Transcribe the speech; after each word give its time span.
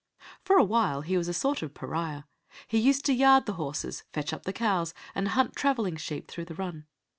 For 0.43 0.57
a 0.57 0.63
while 0.63 1.01
he 1.01 1.15
was 1.15 1.27
a 1.27 1.31
sort 1.35 1.61
of 1.61 1.75
pariah. 1.75 2.23
He 2.67 2.79
used 2.79 3.05
to 3.05 3.13
yard 3.13 3.45
the 3.45 3.53
horses, 3.53 4.03
fetch 4.11 4.33
up 4.33 4.45
the 4.45 4.51
cows, 4.51 4.95
and 5.13 5.27
hunt 5.27 5.55
travelling 5.55 5.95
sheep 5.95 6.27
through 6.27 6.45
the 6.45 6.55
run. 6.55 6.87